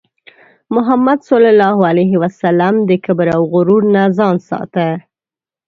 [0.75, 4.87] محمد صلى الله عليه وسلم د کبر او غرور نه ځان ساته.